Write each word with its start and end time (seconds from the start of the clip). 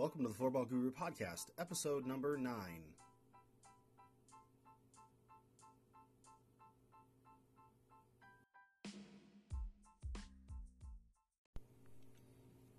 Welcome 0.00 0.22
to 0.22 0.28
the 0.28 0.34
Floorball 0.34 0.66
Guru 0.66 0.90
Podcast, 0.90 1.48
episode 1.58 2.06
number 2.06 2.38
nine. 2.38 2.84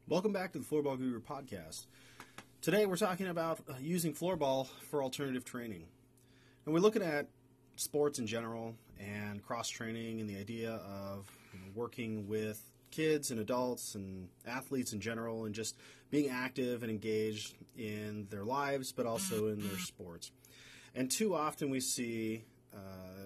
Welcome 0.08 0.34
back 0.34 0.52
to 0.54 0.58
the 0.58 0.66
Floorball 0.66 0.98
Guru 0.98 1.22
Podcast. 1.22 1.86
Today 2.60 2.88
we're 2.88 2.98
talking 2.98 3.28
about 3.28 3.60
uh, 3.70 3.74
using 3.80 4.14
floorball 4.16 4.70
for 4.90 5.04
alternative 5.04 5.46
training. 5.46 5.86
And 6.66 6.74
we're 6.74 6.82
looking 6.82 7.04
at 7.04 7.28
sports 7.76 8.18
in 8.18 8.26
general 8.26 8.74
and 9.00 9.44
cross 9.44 9.70
training 9.70 10.22
and 10.22 10.28
the 10.28 10.40
idea 10.40 10.72
of 10.72 11.30
you 11.54 11.60
know, 11.60 11.66
working 11.76 12.28
with 12.28 12.64
kids 12.90 13.32
and 13.32 13.40
adults 13.40 13.96
and 13.96 14.28
athletes 14.48 14.92
in 14.92 15.00
general 15.00 15.46
and 15.46 15.56
just 15.56 15.76
being 16.12 16.30
active 16.30 16.84
and 16.84 16.92
engaged 16.92 17.56
in 17.76 18.28
their 18.30 18.44
lives 18.44 18.92
but 18.92 19.08
also 19.08 19.48
in 19.48 19.60
their 19.68 19.80
sports. 19.80 20.32
And 20.94 21.10
too 21.10 21.34
often 21.34 21.72
we 21.72 21.80
see 21.80 22.44
uh, 22.74 22.78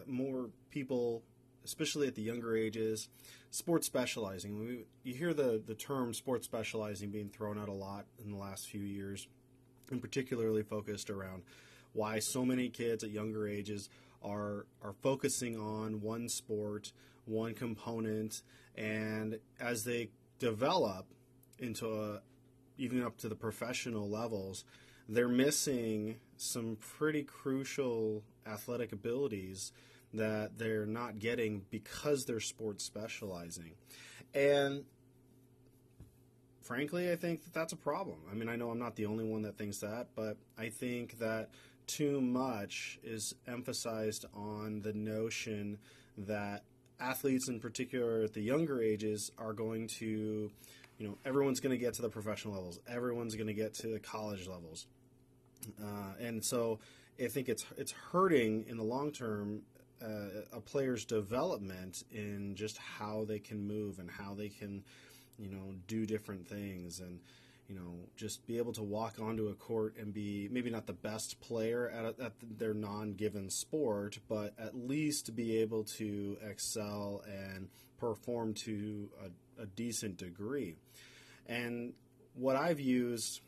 more 0.08 0.50
people 0.70 1.24
especially 1.66 2.08
at 2.08 2.16
the 2.16 2.22
younger 2.22 2.56
ages, 2.56 3.10
sports 3.50 3.88
specializing. 3.88 4.60
We, 4.60 4.86
you 5.04 5.18
hear 5.18 5.34
the, 5.34 5.62
the 5.66 5.74
term 5.74 6.14
sports 6.14 6.46
specializing 6.46 7.10
being 7.10 7.30
thrown 7.30 7.58
out 7.58 7.68
a 7.68 7.74
lot 7.74 8.06
in 8.24 8.32
the 8.32 8.38
last 8.38 8.70
few 8.70 8.82
years, 8.82 9.28
and 9.92 10.00
particularly 10.00 10.62
focused 10.62 11.10
around 11.10 11.42
why 11.94 12.20
so 12.20 12.46
many 12.46 12.70
kids 12.70 13.04
at 13.04 13.10
younger 13.10 13.48
ages 13.48 13.90
are 14.24 14.66
are 14.82 14.94
focusing 15.02 15.58
on 15.58 16.02
one 16.02 16.30
sport, 16.30 16.92
one 17.26 17.54
component, 17.54 18.42
and 18.76 19.40
as 19.60 19.84
they 19.84 20.10
develop 20.40 21.06
into 21.60 21.88
a 21.88 22.22
even 22.78 23.04
up 23.04 23.18
to 23.18 23.30
the 23.30 23.36
professional 23.36 24.10
levels, 24.10 24.66
they're 25.08 25.28
missing 25.28 26.18
some 26.38 26.78
pretty 26.80 27.24
crucial 27.24 28.24
athletic 28.46 28.92
abilities 28.92 29.72
that 30.14 30.58
they're 30.58 30.86
not 30.86 31.20
getting 31.20 31.66
because 31.70 32.26
they're 32.26 32.40
sports 32.40 32.84
specializing. 32.84 33.72
And 34.34 34.84
frankly, 36.62 37.12
I 37.12 37.16
think 37.16 37.44
that 37.44 37.54
that's 37.54 37.74
a 37.74 37.78
problem. 37.78 38.18
I 38.32 38.34
mean, 38.34 38.50
I 38.50 38.56
know 38.56 38.72
I'm 38.72 38.80
not 38.80 38.96
the 38.96 39.06
only 39.06 39.26
one 39.26 39.44
that 39.44 39.58
thinks 39.58 39.78
that, 39.80 40.08
but 40.16 40.38
I 40.58 40.70
think 40.70 41.20
that 41.20 41.50
too 41.88 42.20
much 42.22 43.00
is 43.04 43.36
emphasized 43.48 44.26
on 44.34 44.82
the 44.82 44.94
notion 44.94 45.78
that 46.18 46.64
athletes 47.00 47.50
in 47.50 47.60
particular 47.60 48.24
at 48.24 48.34
the 48.34 48.42
younger 48.42 48.82
ages 48.82 49.32
are 49.38 49.54
going 49.54 49.88
to 49.88 50.50
you 50.98 51.08
know 51.08 51.18
everyone's 51.26 51.60
going 51.60 51.72
to 51.72 51.78
get 51.78 51.94
to 51.96 52.02
the 52.02 52.10
professional 52.10 52.54
levels. 52.54 52.80
Everyone's 52.88 53.36
going 53.36 53.48
to 53.48 53.54
get 53.54 53.74
to 53.76 53.88
the 53.88 54.00
college 54.00 54.48
levels. 54.48 54.88
Uh, 55.82 56.14
and 56.20 56.44
so 56.44 56.80
I 57.24 57.28
think 57.28 57.50
it's 57.50 57.66
it's 57.78 57.92
hurting 57.92 58.66
in 58.68 58.78
the 58.78 58.84
long 58.84 59.12
term 59.12 59.62
uh, 60.02 60.42
a 60.54 60.60
player's 60.60 61.06
development 61.06 62.04
in 62.12 62.56
just 62.56 62.78
how 62.78 63.26
they 63.26 63.40
can 63.40 63.66
move 63.66 64.00
and 64.00 64.10
how 64.10 64.34
they 64.34 64.50
can, 64.50 64.84
you 65.38 65.50
know, 65.50 65.74
do 65.88 66.06
different 66.06 66.48
things 66.48 67.00
and 67.00 67.20
you 67.68 67.76
know 67.76 67.96
just 68.16 68.46
be 68.46 68.60
able 68.60 68.74
to 68.74 68.84
walk 68.84 69.16
onto 69.20 69.48
a 69.48 69.54
court 69.56 69.96
and 69.98 70.14
be 70.14 70.48
maybe 70.52 70.70
not 70.70 70.86
the 70.86 70.94
best 70.94 71.40
player 71.42 71.90
at, 71.90 72.20
at 72.20 72.34
their 72.58 72.74
non-given 72.74 73.50
sport, 73.50 74.20
but 74.28 74.54
at 74.60 74.76
least 74.76 75.36
be 75.36 75.58
able 75.58 75.84
to 75.84 76.38
excel 76.48 77.24
and 77.28 77.70
perform 77.98 78.54
to 78.54 79.10
a, 79.24 79.30
a 79.62 79.66
decent 79.66 80.18
degree. 80.18 80.76
And 81.48 81.94
what 82.34 82.56
I've 82.56 82.80
used 82.80 83.42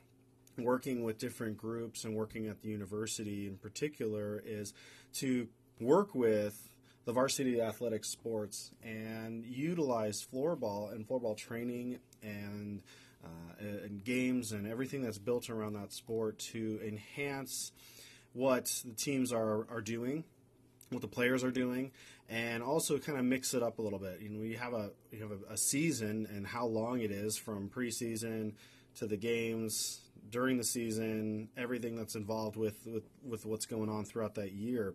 working 0.58 1.04
with 1.04 1.18
different 1.18 1.58
groups 1.58 2.04
and 2.04 2.16
working 2.16 2.48
at 2.48 2.62
the 2.62 2.70
university 2.70 3.48
in 3.48 3.58
particular 3.58 4.42
is 4.46 4.74
to 5.14 5.48
work 5.80 6.16
with 6.16 6.70
the 7.06 7.14
varsity 7.14 7.62
athletic 7.62 8.04
sports 8.04 8.72
and 8.84 9.46
utilize 9.46 10.26
floorball 10.26 10.92
and 10.92 11.08
floorball 11.08 11.38
training 11.38 12.00
and, 12.22 12.82
uh, 13.24 13.64
and 13.84 14.04
games 14.04 14.52
and 14.52 14.68
everything 14.68 15.02
that's 15.04 15.20
built 15.20 15.50
around 15.50 15.74
that 15.74 15.94
sport 15.94 16.40
to 16.40 16.80
enhance 16.86 17.72
what 18.34 18.66
the 18.84 18.94
teams 18.94 19.32
are, 19.32 19.68
are 19.70 19.82
doing 19.82 20.24
what 20.90 21.02
the 21.02 21.08
players 21.08 21.44
are 21.44 21.52
doing, 21.52 21.92
and 22.30 22.64
also 22.64 22.98
kind 22.98 23.18
of 23.18 23.26
mix 23.26 23.54
it 23.54 23.64
up 23.64 23.80
a 23.80 23.82
little 23.82 24.00
bit. 24.00 24.20
You 24.22 24.30
know, 24.30 24.40
we 24.40 24.54
have 24.54 24.74
a 24.74 24.92
you 25.12 25.22
have 25.22 25.32
a, 25.32 25.54
a, 25.54 25.58
season 25.58 26.28
and 26.34 26.48
how 26.48 26.66
long 26.66 27.02
it 27.02 27.12
is 27.12 27.38
from 27.38 27.70
preseason 27.70 28.54
to 28.96 29.06
the 29.06 29.18
games 29.18 30.02
during 30.30 30.58
the 30.58 30.64
season, 30.64 31.50
everything 31.58 31.96
that's 31.96 32.16
involved 32.16 32.56
with 32.56 32.86
with, 32.86 33.04
with 33.26 33.46
what's 33.46 33.66
going 33.66 33.90
on 33.90 34.06
throughout 34.06 34.36
that 34.36 34.54
year. 34.54 34.94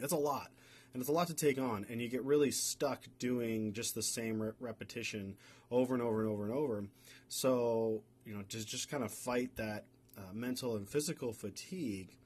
It's 0.00 0.12
a 0.12 0.16
lot, 0.16 0.50
and 0.94 1.00
it's 1.00 1.10
a 1.10 1.12
lot 1.12 1.26
to 1.28 1.34
take 1.34 1.58
on, 1.58 1.84
and 1.90 2.00
you 2.00 2.08
get 2.08 2.24
really 2.24 2.50
stuck 2.50 3.04
doing 3.18 3.74
just 3.74 3.94
the 3.94 4.02
same 4.02 4.40
re- 4.40 4.52
repetition 4.60 5.36
over 5.70 5.94
and 5.94 6.02
over 6.02 6.22
and 6.22 6.30
over 6.30 6.44
and 6.44 6.52
over. 6.52 6.84
So 7.28 8.02
you 8.24 8.34
know, 8.34 8.42
to 8.42 8.64
just 8.64 8.90
kind 8.90 9.04
of 9.04 9.12
fight 9.12 9.56
that 9.56 9.84
uh, 10.16 10.32
mental 10.32 10.76
and 10.76 10.88
physical 10.88 11.32
fatigue 11.32 12.16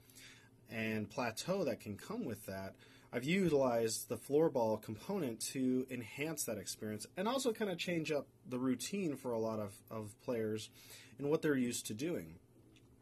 and 0.70 1.08
plateau 1.08 1.64
that 1.64 1.80
can 1.80 1.96
come 1.96 2.24
with 2.24 2.46
that. 2.46 2.74
I've 3.12 3.24
utilized 3.24 4.08
the 4.08 4.16
floorball 4.16 4.82
component 4.82 5.40
to 5.52 5.86
enhance 5.90 6.44
that 6.44 6.58
experience 6.58 7.06
and 7.16 7.28
also 7.28 7.52
kind 7.52 7.70
of 7.70 7.78
change 7.78 8.10
up 8.10 8.26
the 8.48 8.58
routine 8.58 9.16
for 9.16 9.32
a 9.32 9.38
lot 9.38 9.58
of, 9.58 9.72
of 9.90 10.14
players 10.22 10.68
and 11.18 11.30
what 11.30 11.40
they're 11.40 11.56
used 11.56 11.86
to 11.86 11.94
doing. 11.94 12.34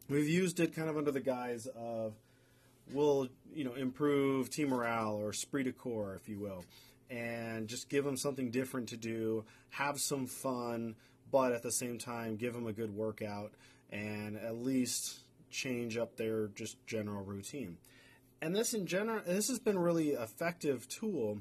We've 0.08 0.28
used 0.28 0.60
it 0.60 0.74
kind 0.74 0.88
of 0.88 0.96
under 0.96 1.10
the 1.10 1.20
guise 1.20 1.66
of 1.66 2.14
will 2.92 3.28
you 3.54 3.64
know 3.64 3.74
improve 3.74 4.50
team 4.50 4.68
morale 4.68 5.14
or 5.14 5.30
esprit 5.30 5.64
de 5.64 5.72
corps, 5.72 6.14
if 6.14 6.28
you 6.28 6.38
will, 6.38 6.64
and 7.08 7.66
just 7.66 7.88
give 7.88 8.04
them 8.04 8.16
something 8.16 8.50
different 8.50 8.90
to 8.90 8.96
do, 8.96 9.44
have 9.70 9.98
some 9.98 10.26
fun, 10.26 10.94
but 11.32 11.52
at 11.52 11.62
the 11.62 11.72
same 11.72 11.98
time 11.98 12.36
give 12.36 12.52
them 12.52 12.66
a 12.66 12.72
good 12.72 12.94
workout 12.94 13.52
and 13.90 14.36
at 14.36 14.56
least 14.56 15.20
change 15.54 15.96
up 15.96 16.16
their 16.16 16.48
just 16.48 16.84
general 16.86 17.24
routine. 17.24 17.78
And 18.42 18.54
this 18.54 18.74
in 18.74 18.86
general, 18.86 19.22
this 19.24 19.48
has 19.48 19.58
been 19.58 19.78
really 19.78 20.10
effective 20.10 20.88
tool 20.88 21.38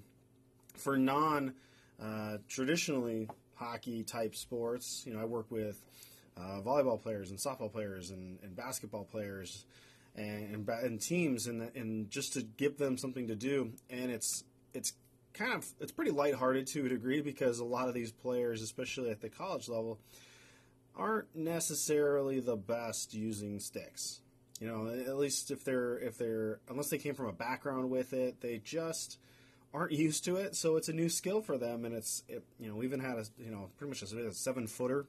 for 0.78 0.98
non 0.98 1.54
uh, 2.02 2.38
traditionally 2.48 3.28
hockey 3.56 4.04
type 4.04 4.36
sports. 4.36 5.04
You 5.06 5.14
know, 5.14 5.20
I 5.20 5.26
work 5.26 5.48
with 5.50 5.84
uh, 6.38 6.62
volleyball 6.62 7.02
players 7.02 7.32
and 7.32 7.40
softball 7.40 7.72
players 7.72 8.12
and, 8.12 8.40
and 8.44 8.56
basketball 8.56 9.04
players 9.04 9.66
and, 10.16 10.56
and, 10.56 10.70
and 10.70 11.02
teams 11.02 11.48
and, 11.48 11.72
and 11.76 12.10
just 12.10 12.34
to 12.34 12.44
give 12.44 12.78
them 12.78 12.98
something 12.98 13.28
to 13.28 13.36
do. 13.36 13.72
And 13.90 14.12
it's 14.12 14.44
it's 14.74 14.94
kind 15.34 15.54
of 15.54 15.66
it's 15.80 15.92
pretty 15.92 16.12
lighthearted 16.12 16.68
to 16.68 16.86
a 16.86 16.90
degree 16.90 17.22
because 17.22 17.60
a 17.60 17.66
lot 17.66 17.88
of 17.88 17.96
these 17.96 18.12
players, 18.12 18.62
especially 18.62 19.10
at 19.10 19.22
the 19.22 19.30
college 19.30 19.68
level, 19.68 20.00
aren't 20.96 21.36
necessarily 21.36 22.40
the 22.40 22.56
best 22.56 23.14
using 23.14 23.60
sticks. 23.60 24.22
You 24.60 24.68
know, 24.68 24.88
at 24.88 25.18
least 25.18 25.52
if 25.52 25.64
they're 25.66 25.98
if 25.98 26.18
they're 26.18 26.60
unless 26.70 26.90
they 26.90 26.98
came 26.98 27.16
from 27.16 27.28
a 27.28 27.34
background 27.34 27.90
with 27.90 28.14
it, 28.14 28.42
they 28.42 28.60
just 28.60 29.18
aren't 29.74 29.92
used 29.92 30.24
to 30.26 30.38
it. 30.38 30.56
So 30.56 30.78
it's 30.78 30.90
a 30.90 30.94
new 30.94 31.10
skill 31.10 31.42
for 31.42 31.58
them, 31.58 31.86
and 31.86 31.96
it's 31.96 32.24
it, 32.28 32.44
you 32.60 32.70
know 32.70 32.76
we 32.76 32.86
even 32.86 33.00
had 33.00 33.18
a 33.18 33.26
you 33.38 33.52
know 33.52 33.70
pretty 33.78 33.90
much 33.90 34.02
a, 34.04 34.32
seven 34.32 34.68
footer 34.68 35.06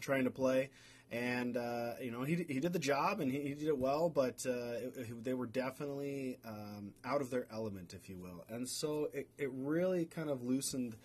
trying 0.00 0.24
to 0.24 0.30
play, 0.30 0.70
and 1.10 1.56
uh, 1.56 1.92
you 2.02 2.10
know 2.10 2.22
he 2.22 2.44
he 2.48 2.60
did 2.60 2.72
the 2.72 2.78
job 2.78 3.20
and 3.20 3.30
he, 3.30 3.40
he 3.40 3.54
did 3.54 3.68
it 3.68 3.78
well, 3.78 4.08
but 4.08 4.44
uh, 4.46 4.50
it, 4.50 4.94
it, 4.96 5.24
they 5.24 5.34
were 5.34 5.46
definitely 5.46 6.38
um, 6.44 6.92
out 7.04 7.20
of 7.20 7.30
their 7.30 7.46
element, 7.52 7.94
if 7.94 8.08
you 8.08 8.18
will, 8.18 8.44
and 8.48 8.68
so 8.68 9.08
it, 9.14 9.28
it 9.38 9.50
really 9.52 10.04
kind 10.04 10.28
of 10.28 10.42
loosened 10.42 10.96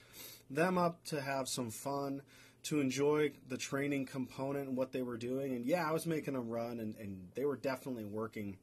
them 0.50 0.78
up 0.78 1.03
to 1.06 1.22
have 1.22 1.47
some 1.47 1.69
fun, 1.69 2.22
to 2.63 2.79
enjoy 2.79 3.31
the 3.47 3.57
training 3.57 4.05
component 4.05 4.67
and 4.67 4.77
what 4.77 4.91
they 4.91 5.01
were 5.01 5.17
doing, 5.17 5.55
and 5.55 5.66
yeah, 5.66 5.88
I 5.88 5.91
was 5.91 6.05
making 6.05 6.35
them 6.35 6.49
run, 6.49 6.79
and, 6.79 6.96
and 6.97 7.29
they 7.34 7.46
were 7.46 7.58
definitely 7.58 8.05
working, 8.05 8.58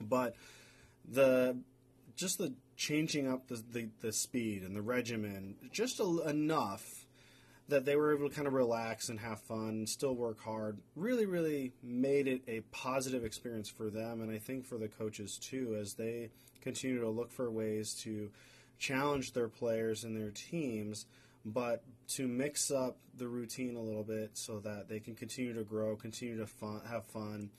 but 0.00 0.34
the 1.08 1.56
just 2.14 2.38
the 2.38 2.52
changing 2.76 3.26
up 3.26 3.48
the, 3.48 3.62
the, 3.72 3.88
the 4.00 4.12
speed 4.12 4.62
and 4.62 4.76
the 4.76 4.82
regimen 4.82 5.56
just 5.72 5.98
a, 5.98 6.28
enough 6.28 7.06
that 7.68 7.84
they 7.84 7.96
were 7.96 8.14
able 8.14 8.28
to 8.28 8.34
kind 8.34 8.46
of 8.46 8.52
relax 8.52 9.08
and 9.08 9.20
have 9.20 9.40
fun, 9.40 9.86
still 9.86 10.14
work 10.14 10.40
hard, 10.40 10.78
really, 10.94 11.26
really 11.26 11.72
made 11.82 12.26
it 12.26 12.42
a 12.46 12.60
positive 12.72 13.24
experience 13.24 13.68
for 13.68 13.88
them, 13.88 14.20
and 14.20 14.30
I 14.30 14.38
think 14.38 14.66
for 14.66 14.76
the 14.76 14.88
coaches 14.88 15.38
too, 15.38 15.76
as 15.80 15.94
they 15.94 16.30
continue 16.60 17.00
to 17.00 17.08
look 17.08 17.30
for 17.30 17.50
ways 17.50 17.94
to 18.02 18.30
challenge 18.78 19.32
their 19.32 19.48
players 19.48 20.04
and 20.04 20.16
their 20.16 20.30
teams, 20.30 21.06
but 21.44 21.82
to 22.08 22.28
mix 22.28 22.70
up 22.70 22.96
the 23.16 23.26
routine 23.26 23.76
a 23.76 23.80
little 23.80 24.04
bit 24.04 24.30
so 24.34 24.60
that 24.60 24.88
they 24.88 25.00
can 25.00 25.14
continue 25.14 25.52
to 25.54 25.64
grow, 25.64 25.96
continue 25.96 26.38
to 26.38 26.46
fun, 26.46 26.80
have 26.88 27.04
fun, 27.06 27.50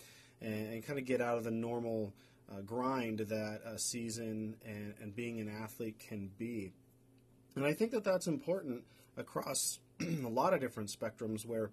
and, 0.42 0.74
and, 0.74 0.86
kind 0.86 1.00
of 1.00 1.06
get 1.06 1.22
out 1.22 1.38
of 1.38 1.44
the 1.44 1.52
normal 1.52 2.14
uh, 2.52 2.62
grind 2.62 3.20
that 3.20 3.62
a 3.66 3.78
season 3.78 4.56
and, 4.66 4.94
and 5.02 5.16
being 5.16 5.40
an 5.40 5.50
athlete 5.50 6.00
can 6.00 6.30
be. 6.38 6.72
And 7.56 7.66
I 7.66 7.74
think 7.74 7.92
that 7.92 8.04
that's 8.04 8.28
important 8.28 8.84
across 9.18 9.80
a 10.02 10.28
lot 10.28 10.54
of 10.54 10.60
different 10.60 10.90
spectrums 10.90 11.46
where 11.46 11.72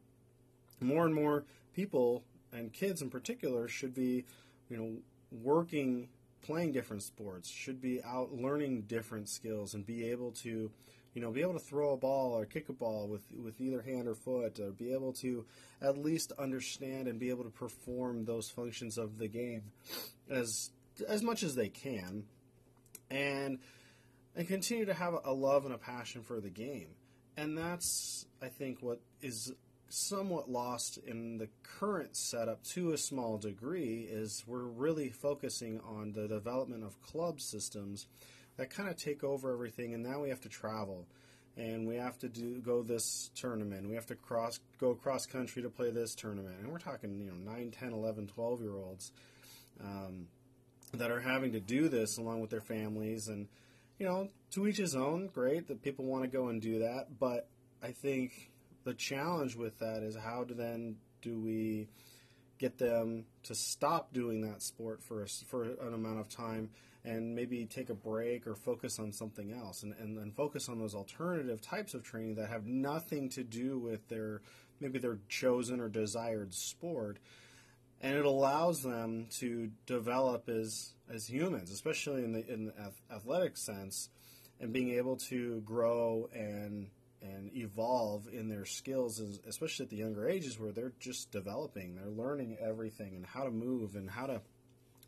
more 0.81 1.07
and 1.07 1.15
more 1.15 1.45
people 1.75 2.25
and 2.53 2.73
kids 2.73 3.03
in 3.03 3.11
particular 3.11 3.69
should 3.69 3.95
be, 3.95 4.25
you 4.69 4.77
know, 4.77 4.93
working, 5.31 6.09
playing 6.43 6.73
different 6.73 7.03
sports, 7.03 7.49
should 7.49 7.81
be 7.81 8.03
out 8.03 8.33
learning 8.33 8.83
different 8.83 9.29
skills, 9.29 9.75
and 9.75 9.87
be 9.87 10.05
able 10.11 10.33
to, 10.33 10.71
you 11.15 11.21
know, 11.21 11.31
be 11.31 11.41
able 11.41 11.55
to 11.55 11.59
throw 11.59 11.93
a 11.93 11.97
ball 11.97 12.33
or 12.33 12.45
kick 12.45 12.69
a 12.69 12.73
ball 12.73 13.09
with 13.09 13.25
with 13.33 13.61
either 13.61 13.83
hand 13.83 14.09
or 14.09 14.15
foot, 14.15 14.61
or 14.61 14.71
be 14.71 14.93
able 14.93 15.13
to 15.15 15.45
at 15.83 15.99
least 15.99 16.33
understand 16.39 17.09
and 17.09 17.19
be 17.19 17.31
able 17.31 17.45
to 17.45 17.51
perform 17.51 18.25
those 18.25 18.49
functions 18.51 18.99
of 18.99 19.19
the 19.19 19.29
game 19.29 19.63
as 20.29 20.71
as 21.09 21.23
much 21.23 21.43
as 21.43 21.55
they 21.55 21.69
can, 21.69 22.25
and 23.11 23.59
and 24.37 24.47
continue 24.47 24.85
to 24.85 24.95
have 24.95 25.15
a 25.25 25.33
love 25.33 25.65
and 25.65 25.75
a 25.75 25.79
passion 25.79 26.23
for 26.23 26.41
the 26.41 26.51
game. 26.51 26.89
And 27.37 27.57
that's, 27.57 28.27
I 28.43 28.49
think, 28.49 28.79
what 28.83 29.01
is 29.23 29.53
somewhat 29.89 30.49
lost 30.49 30.99
in 30.99 31.39
the 31.39 31.49
current 31.63 32.17
setup 32.17 32.63
to 32.63 32.93
a 32.93 32.99
small 32.99 33.39
degree 33.39 34.07
is 34.09 34.45
we're 34.47 34.59
really 34.67 35.11
focusing 35.11 35.81
on 35.81 36.13
the 36.13 36.29
development 36.29 36.85
of 36.85 37.01
club 37.03 37.41
systems 37.41 38.07
that 38.61 38.69
kind 38.69 38.91
of 38.91 38.97
take 38.97 39.25
over 39.25 39.51
everything 39.51 39.95
and 39.95 40.03
now 40.03 40.21
we 40.21 40.29
have 40.29 40.43
to 40.43 40.49
travel 40.51 41.07
and 41.57 41.89
we 41.89 41.97
have 41.97 42.19
to 42.19 42.29
do 42.29 42.61
go 42.61 42.83
this 42.83 43.31
tournament. 43.35 43.89
We 43.89 43.95
have 43.95 44.07
to 44.07 44.15
cross 44.15 44.61
go 44.79 44.95
cross 44.95 45.25
country 45.25 45.63
to 45.63 45.71
play 45.71 45.91
this 45.91 46.15
tournament. 46.15 46.57
And 46.61 46.71
we're 46.71 46.79
talking 46.79 47.19
you 47.19 47.31
know 47.31 47.53
9 47.53 47.71
10 47.71 47.93
11 47.95 48.27
12 48.27 48.61
year 48.61 48.77
olds 48.77 49.13
um, 49.81 50.27
that 50.93 51.11
are 51.11 51.21
having 51.21 51.53
to 51.53 51.61
do 51.61 51.89
this 51.89 52.19
along 52.19 52.43
with 52.43 52.51
their 52.51 52.61
families. 52.61 53.29
And 53.29 53.49
you 53.99 54.05
know 54.05 54.29
to 54.51 54.69
each 54.69 54.77
his 54.77 54.95
own 54.95 55.29
great 55.29 55.69
that 55.69 55.83
people 55.83 56.05
want 56.05 56.25
to 56.25 56.29
go 56.29 56.49
and 56.49 56.61
do 56.61 56.81
that. 56.81 57.19
But 57.19 57.49
i 57.83 57.93
think 57.93 58.51
the 58.85 58.93
challenge 58.93 59.57
with 59.57 59.79
that 59.79 60.03
is 60.03 60.17
how 60.17 60.45
then 60.47 60.97
do 61.23 61.41
we 61.41 61.89
get 62.59 62.77
them 62.77 63.25
to 63.45 63.55
stop 63.55 64.13
doing 64.13 64.43
that 64.43 64.61
sport 64.61 65.03
for 65.03 65.23
a, 65.23 65.27
for 65.47 65.63
an 65.63 65.95
amount 65.95 66.21
of 66.21 66.29
time 66.29 66.69
and 67.05 67.35
maybe 67.35 67.65
take 67.65 67.91
a 67.91 67.95
break 67.95 68.47
or 68.47 68.55
focus 68.55 68.99
on 68.99 69.13
something 69.13 69.53
else 69.53 69.83
and, 69.83 69.95
and 69.99 70.17
then 70.17 70.31
focus 70.33 70.69
on 70.69 70.79
those 70.79 70.95
alternative 70.95 71.61
types 71.61 71.95
of 71.95 72.03
training 72.03 72.35
that 72.35 72.51
have 72.51 72.67
nothing 72.67 73.29
to 73.31 73.43
do 73.43 73.79
with 73.79 74.07
their 74.09 74.43
maybe 74.81 74.99
their 74.99 75.19
chosen 75.29 75.81
or 75.81 75.89
desired 75.89 76.53
sport 76.53 77.19
and 78.03 78.17
it 78.17 78.25
allows 78.25 78.83
them 78.83 79.27
to 79.31 79.71
develop 79.87 80.49
as 80.49 80.93
as 81.13 81.27
humans 81.27 81.71
especially 81.71 82.23
in 82.23 82.33
the 82.33 82.53
in 82.53 82.67
the 82.67 82.75
athletic 83.15 83.57
sense 83.57 84.11
and 84.61 84.73
being 84.73 84.91
able 84.91 85.17
to 85.17 85.61
grow 85.63 86.29
and 86.35 86.89
and 87.23 87.55
evolve 87.55 88.27
in 88.33 88.49
their 88.49 88.65
skills, 88.65 89.21
especially 89.47 89.85
at 89.85 89.91
the 89.91 89.97
younger 89.97 90.29
ages 90.29 90.59
where 90.59 90.73
they're 90.73 90.93
just 90.99 91.31
developing. 91.31 91.95
They're 91.95 92.09
learning 92.09 92.57
everything 92.61 93.15
and 93.15 93.27
how 93.27 93.45
to 93.45 93.51
move 93.51 93.95
and 93.95 94.09
how 94.09 94.27
to 94.27 94.41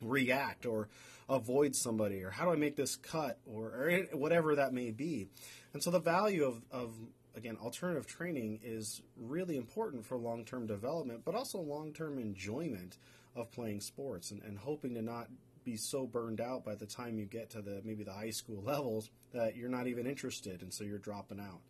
react 0.02 0.66
or 0.66 0.88
avoid 1.28 1.74
somebody 1.74 2.22
or 2.22 2.30
how 2.30 2.44
do 2.44 2.50
I 2.50 2.56
make 2.56 2.76
this 2.76 2.96
cut 2.96 3.38
or, 3.46 3.66
or 3.68 4.18
whatever 4.18 4.56
that 4.56 4.72
may 4.72 4.90
be. 4.90 5.28
And 5.72 5.82
so 5.82 5.90
the 5.90 6.00
value 6.00 6.44
of, 6.44 6.62
of 6.70 6.92
again, 7.34 7.56
alternative 7.62 8.06
training 8.06 8.60
is 8.62 9.02
really 9.16 9.56
important 9.56 10.04
for 10.04 10.16
long 10.16 10.44
term 10.44 10.66
development, 10.66 11.22
but 11.24 11.34
also 11.34 11.60
long 11.60 11.92
term 11.92 12.18
enjoyment 12.18 12.98
of 13.34 13.50
playing 13.50 13.80
sports 13.80 14.30
and, 14.30 14.42
and 14.42 14.58
hoping 14.58 14.94
to 14.94 15.02
not 15.02 15.28
be 15.64 15.76
so 15.76 16.06
burned 16.06 16.40
out 16.40 16.64
by 16.64 16.74
the 16.74 16.86
time 16.86 17.18
you 17.18 17.24
get 17.24 17.50
to 17.50 17.62
the 17.62 17.80
maybe 17.84 18.04
the 18.04 18.12
high 18.12 18.30
school 18.30 18.62
levels 18.66 19.10
that 19.32 19.56
you're 19.56 19.70
not 19.70 19.86
even 19.86 20.06
interested 20.06 20.62
and 20.62 20.72
so 20.72 20.84
you're 20.84 20.98
dropping 20.98 21.40
out. 21.40 21.60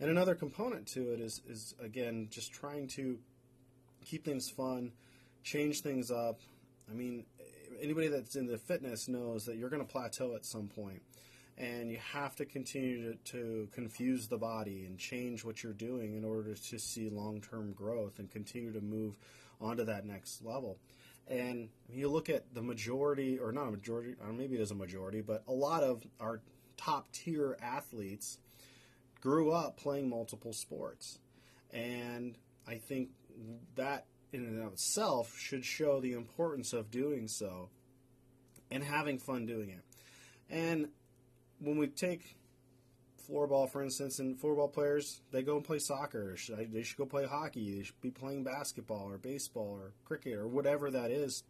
And 0.00 0.10
another 0.10 0.34
component 0.34 0.86
to 0.88 1.12
it 1.12 1.20
is, 1.20 1.40
is 1.48 1.74
again, 1.80 2.28
just 2.30 2.52
trying 2.52 2.88
to 2.88 3.18
keep 4.04 4.24
things 4.24 4.50
fun, 4.50 4.92
change 5.42 5.80
things 5.80 6.10
up. 6.10 6.40
I 6.90 6.94
mean, 6.94 7.24
anybody 7.80 8.08
that's 8.08 8.36
in 8.36 8.46
the 8.46 8.58
fitness 8.58 9.08
knows 9.08 9.44
that 9.46 9.56
you're 9.56 9.70
going 9.70 9.84
to 9.84 9.90
plateau 9.90 10.34
at 10.34 10.44
some 10.44 10.68
point, 10.68 11.02
and 11.56 11.90
you 11.90 11.98
have 12.12 12.34
to 12.36 12.44
continue 12.44 13.12
to, 13.12 13.18
to 13.32 13.68
confuse 13.72 14.26
the 14.28 14.38
body 14.38 14.84
and 14.86 14.98
change 14.98 15.44
what 15.44 15.62
you're 15.62 15.72
doing 15.72 16.16
in 16.16 16.24
order 16.24 16.54
to 16.54 16.78
see 16.78 17.08
long 17.08 17.40
term 17.40 17.72
growth 17.72 18.18
and 18.18 18.30
continue 18.30 18.72
to 18.72 18.80
move 18.80 19.16
onto 19.60 19.84
that 19.84 20.04
next 20.04 20.44
level. 20.44 20.78
And 21.26 21.68
you 21.88 22.08
look 22.08 22.28
at 22.28 22.52
the 22.54 22.62
majority, 22.62 23.38
or 23.38 23.52
not 23.52 23.68
a 23.68 23.70
majority, 23.70 24.14
or 24.20 24.32
maybe 24.32 24.56
it 24.56 24.60
is 24.60 24.70
a 24.70 24.74
majority, 24.74 25.22
but 25.22 25.42
a 25.48 25.52
lot 25.52 25.82
of 25.82 26.02
our 26.20 26.40
top 26.76 27.10
tier 27.12 27.56
athletes 27.62 28.38
grew 29.20 29.50
up 29.50 29.78
playing 29.78 30.08
multiple 30.08 30.52
sports. 30.52 31.18
And 31.72 32.36
I 32.68 32.74
think 32.74 33.10
that 33.76 34.06
in 34.34 34.44
and 34.44 34.62
of 34.62 34.72
itself 34.72 35.38
should 35.38 35.64
show 35.64 36.00
the 36.00 36.12
importance 36.12 36.72
of 36.72 36.90
doing 36.90 37.28
so 37.28 37.68
and 38.70 38.82
having 38.82 39.18
fun 39.18 39.46
doing 39.46 39.70
it. 39.70 39.84
And 40.50 40.88
when 41.60 41.78
we 41.78 41.86
take 41.86 42.36
floorball, 43.30 43.70
for 43.70 43.82
instance, 43.82 44.18
and 44.18 44.36
floorball 44.36 44.72
players, 44.72 45.20
they 45.30 45.42
go 45.42 45.56
and 45.56 45.64
play 45.64 45.78
soccer. 45.78 46.36
They 46.48 46.82
should 46.82 46.98
go 46.98 47.06
play 47.06 47.26
hockey. 47.26 47.76
They 47.76 47.84
should 47.84 48.00
be 48.00 48.10
playing 48.10 48.44
basketball 48.44 49.08
or 49.08 49.18
baseball 49.18 49.78
or 49.80 49.92
cricket 50.04 50.34
or 50.34 50.48
whatever 50.48 50.90
that 50.90 51.10
is 51.10 51.44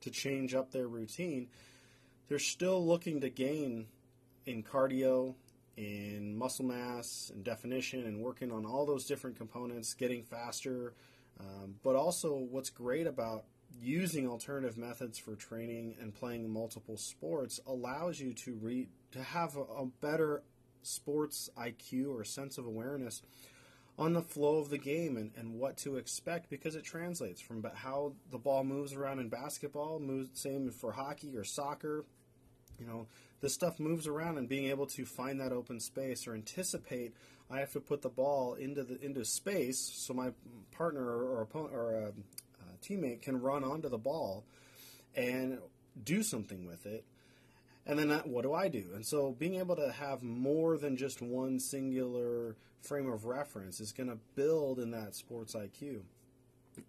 to 0.00 0.10
change 0.10 0.54
up 0.54 0.72
their 0.72 0.88
routine. 0.88 1.48
They're 2.28 2.38
still 2.38 2.84
looking 2.84 3.20
to 3.20 3.28
gain 3.28 3.86
in 4.46 4.62
cardio 4.62 5.34
in 5.76 6.36
muscle 6.36 6.64
mass 6.64 7.30
and 7.34 7.44
definition 7.44 8.04
and 8.06 8.20
working 8.20 8.50
on 8.50 8.64
all 8.64 8.86
those 8.86 9.04
different 9.04 9.36
components, 9.36 9.92
getting 9.94 10.22
faster. 10.22 10.94
Um, 11.40 11.76
but 11.82 11.96
also, 11.96 12.34
what's 12.34 12.70
great 12.70 13.06
about 13.06 13.44
using 13.80 14.28
alternative 14.28 14.76
methods 14.76 15.18
for 15.18 15.34
training 15.34 15.96
and 16.00 16.14
playing 16.14 16.48
multiple 16.48 16.96
sports 16.96 17.60
allows 17.66 18.20
you 18.20 18.32
to 18.32 18.54
re- 18.54 18.88
to 19.12 19.22
have 19.22 19.56
a, 19.56 19.62
a 19.62 19.86
better 20.00 20.42
sports 20.82 21.50
IQ 21.58 22.14
or 22.14 22.24
sense 22.24 22.58
of 22.58 22.66
awareness 22.66 23.22
on 23.98 24.12
the 24.12 24.22
flow 24.22 24.58
of 24.58 24.70
the 24.70 24.78
game 24.78 25.16
and, 25.16 25.30
and 25.36 25.54
what 25.54 25.76
to 25.78 25.96
expect 25.96 26.50
because 26.50 26.74
it 26.74 26.84
translates 26.84 27.40
from 27.40 27.64
how 27.74 28.12
the 28.30 28.38
ball 28.38 28.64
moves 28.64 28.92
around 28.92 29.20
in 29.20 29.28
basketball, 29.28 30.00
moves 30.00 30.28
same 30.34 30.70
for 30.70 30.92
hockey 30.92 31.36
or 31.36 31.44
soccer. 31.44 32.04
You 32.78 32.86
know, 32.86 33.06
this 33.40 33.54
stuff 33.54 33.78
moves 33.78 34.08
around 34.08 34.38
and 34.38 34.48
being 34.48 34.66
able 34.66 34.86
to 34.86 35.04
find 35.04 35.40
that 35.40 35.52
open 35.52 35.78
space 35.78 36.26
or 36.26 36.34
anticipate 36.34 37.14
I 37.50 37.58
have 37.58 37.72
to 37.72 37.80
put 37.80 38.02
the 38.02 38.08
ball 38.08 38.54
into 38.54 38.82
the 38.82 39.00
into 39.04 39.24
space 39.24 39.78
so 39.94 40.14
my 40.14 40.30
partner 40.72 41.04
or 41.04 41.42
opponent 41.42 41.74
or 41.74 41.94
a, 41.94 42.02
a 42.02 42.06
uh, 42.06 42.08
uh, 42.08 42.76
teammate 42.82 43.22
can 43.22 43.40
run 43.40 43.64
onto 43.64 43.88
the 43.88 43.98
ball 43.98 44.44
and 45.14 45.58
do 46.02 46.22
something 46.22 46.66
with 46.66 46.86
it. 46.86 47.04
And 47.86 47.98
then 47.98 48.08
that, 48.08 48.26
what 48.26 48.42
do 48.42 48.54
I 48.54 48.68
do? 48.68 48.84
And 48.94 49.04
so 49.04 49.32
being 49.38 49.56
able 49.56 49.76
to 49.76 49.92
have 49.92 50.22
more 50.22 50.78
than 50.78 50.96
just 50.96 51.20
one 51.20 51.60
singular 51.60 52.56
frame 52.80 53.10
of 53.10 53.26
reference 53.26 53.78
is 53.80 53.92
going 53.92 54.08
to 54.08 54.18
build 54.34 54.78
in 54.78 54.90
that 54.92 55.14
sports 55.14 55.54
IQ. 55.54 56.00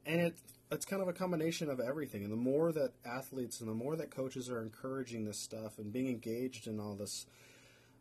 And 0.05 0.21
it 0.21 0.35
it's 0.71 0.85
kind 0.85 1.01
of 1.01 1.07
a 1.07 1.13
combination 1.13 1.69
of 1.69 1.79
everything. 1.79 2.23
And 2.23 2.31
the 2.31 2.37
more 2.37 2.71
that 2.71 2.91
athletes 3.05 3.59
and 3.59 3.69
the 3.69 3.73
more 3.73 3.95
that 3.95 4.09
coaches 4.09 4.49
are 4.49 4.61
encouraging 4.61 5.25
this 5.25 5.39
stuff 5.39 5.77
and 5.77 5.93
being 5.93 6.07
engaged 6.07 6.67
in 6.67 6.79
all 6.79 6.95
this, 6.95 7.27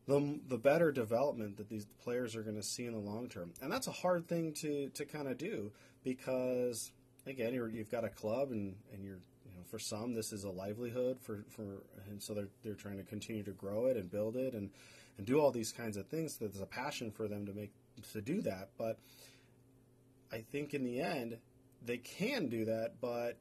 the, 0.07 0.39
the 0.49 0.59
better 0.59 0.93
development 0.93 1.57
that 1.57 1.69
these 1.69 1.87
players 2.03 2.37
are 2.37 2.43
going 2.43 2.57
to 2.57 2.63
see 2.63 2.87
in 2.87 2.93
the 2.93 2.99
long 2.99 3.29
term. 3.29 3.53
And 3.63 3.73
that's 3.73 3.87
a 3.87 3.93
hard 3.93 4.29
thing 4.29 4.53
to, 4.61 4.91
to 4.91 5.05
kind 5.05 5.29
of 5.29 5.39
do 5.39 5.71
because, 6.03 6.93
again, 7.27 7.55
you 7.55 7.79
have 7.79 7.91
got 7.91 8.05
a 8.05 8.11
club 8.11 8.51
and, 8.51 8.75
and 8.93 9.03
you're, 9.03 9.19
you 9.47 9.57
know, 9.57 9.63
for 9.71 9.79
some, 9.79 10.15
this 10.15 10.33
is 10.33 10.45
a 10.45 10.51
livelihood 10.51 11.19
for, 11.23 11.45
for, 11.49 11.63
and 12.11 12.23
so 12.23 12.35
they're, 12.35 12.49
they're 12.63 12.75
trying 12.75 12.99
to 12.99 13.05
continue 13.05 13.43
to 13.43 13.53
grow 13.53 13.87
it 13.87 13.97
and 13.97 14.11
build 14.11 14.37
it 14.37 14.53
and, 14.53 14.71
and 15.17 15.27
do 15.27 15.41
all 15.41 15.51
these 15.51 15.73
kinds 15.73 15.97
of 15.97 16.07
things. 16.07 16.37
There's 16.37 16.61
a 16.61 16.67
passion 16.67 17.11
for 17.11 17.27
them 17.27 17.47
to 17.47 17.53
make, 17.53 17.71
to 18.13 18.21
do 18.21 18.43
that. 18.43 18.69
But 18.77 18.99
I 20.31 20.45
think 20.53 20.75
in 20.75 20.85
the 20.85 21.01
end, 21.01 21.39
they 21.87 21.99
can 21.99 22.49
do 22.49 22.67
that, 22.67 22.95
but 23.01 23.39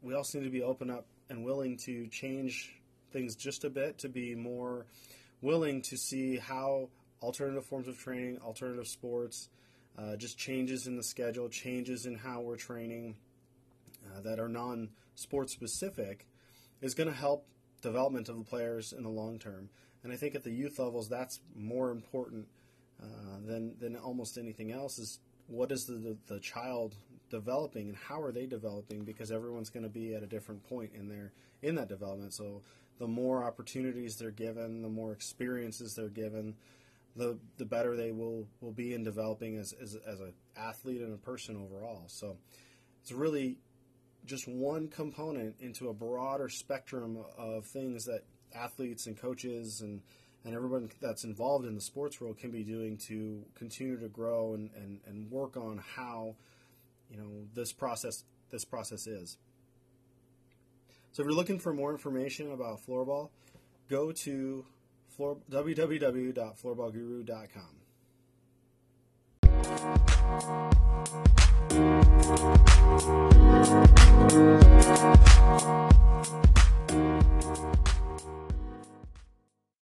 we 0.00 0.14
also 0.14 0.38
need 0.38 0.44
to 0.44 0.50
be 0.50 0.62
open 0.62 0.90
up 0.90 1.06
and 1.28 1.44
willing 1.44 1.76
to 1.78 2.06
change 2.08 2.76
things 3.12 3.36
just 3.36 3.64
a 3.64 3.70
bit 3.70 3.98
to 3.98 4.08
be 4.08 4.34
more 4.34 4.86
willing 5.42 5.82
to 5.82 5.96
see 5.96 6.38
how 6.38 6.88
alternative 7.20 7.66
forms 7.66 7.88
of 7.88 7.98
training, 7.98 8.38
alternative 8.38 8.86
sports, 8.86 9.48
uh, 9.98 10.16
just 10.16 10.38
changes 10.38 10.86
in 10.86 10.96
the 10.96 11.02
schedule, 11.02 11.48
changes 11.48 12.06
in 12.06 12.16
how 12.16 12.40
we're 12.40 12.56
training 12.56 13.16
uh, 14.06 14.20
that 14.22 14.38
are 14.38 14.48
non 14.48 14.88
sport 15.14 15.50
specific 15.50 16.26
is 16.80 16.94
going 16.94 17.08
to 17.08 17.14
help 17.14 17.46
development 17.82 18.28
of 18.28 18.38
the 18.38 18.44
players 18.44 18.92
in 18.92 19.02
the 19.02 19.10
long 19.10 19.38
term. 19.38 19.68
And 20.02 20.12
I 20.12 20.16
think 20.16 20.34
at 20.34 20.42
the 20.42 20.50
youth 20.50 20.78
levels, 20.78 21.08
that's 21.08 21.40
more 21.54 21.90
important 21.90 22.46
uh, 23.02 23.06
than, 23.44 23.74
than 23.78 23.96
almost 23.96 24.38
anything 24.38 24.72
else 24.72 24.98
is 24.98 25.18
what 25.46 25.70
is 25.70 25.84
the, 25.84 25.94
the, 25.94 26.16
the 26.26 26.40
child 26.40 26.94
developing 27.30 27.88
and 27.88 27.96
how 27.96 28.20
are 28.20 28.30
they 28.30 28.46
developing 28.46 29.04
because 29.04 29.32
everyone's 29.32 29.70
going 29.70 29.82
to 29.82 29.88
be 29.88 30.14
at 30.14 30.22
a 30.22 30.26
different 30.26 30.62
point 30.68 30.90
in 30.94 31.08
their 31.08 31.32
in 31.62 31.74
that 31.74 31.88
development 31.88 32.34
so 32.34 32.60
the 32.98 33.06
more 33.06 33.44
opportunities 33.44 34.16
they're 34.16 34.30
given 34.30 34.82
the 34.82 34.88
more 34.88 35.12
experiences 35.12 35.94
they're 35.94 36.08
given 36.08 36.54
the 37.16 37.36
the 37.58 37.64
better 37.64 37.96
they 37.96 38.10
will 38.10 38.46
will 38.60 38.72
be 38.72 38.94
in 38.94 39.04
developing 39.04 39.56
as 39.56 39.74
as, 39.80 39.96
as 40.06 40.20
an 40.20 40.32
athlete 40.56 41.00
and 41.00 41.12
a 41.12 41.18
person 41.18 41.56
overall 41.56 42.04
so 42.06 42.36
it's 43.02 43.12
really 43.12 43.58
just 44.24 44.46
one 44.46 44.88
component 44.88 45.56
into 45.60 45.88
a 45.88 45.92
broader 45.92 46.48
spectrum 46.48 47.18
of 47.36 47.66
things 47.66 48.04
that 48.04 48.22
athletes 48.54 49.06
and 49.06 49.16
coaches 49.16 49.80
and 49.80 50.00
and 50.44 50.54
everyone 50.54 50.90
that's 51.00 51.24
involved 51.24 51.66
in 51.66 51.74
the 51.74 51.80
sports 51.80 52.20
world 52.20 52.36
can 52.36 52.50
be 52.50 52.64
doing 52.64 52.96
to 52.96 53.44
continue 53.54 53.96
to 53.96 54.08
grow 54.08 54.54
and, 54.54 54.70
and, 54.74 54.98
and 55.06 55.30
work 55.30 55.56
on 55.56 55.80
how 55.94 56.34
you 57.10 57.16
know 57.16 57.28
this 57.54 57.72
process 57.72 58.24
this 58.50 58.64
process 58.64 59.06
is. 59.06 59.38
So 61.12 61.22
if 61.22 61.26
you're 61.26 61.36
looking 61.36 61.58
for 61.58 61.74
more 61.74 61.92
information 61.92 62.52
about 62.52 62.80
floorball, 62.86 63.28
go 63.90 64.12
to 64.12 64.64
floor, 65.14 65.36
www.floorballguru.com. 65.50 67.82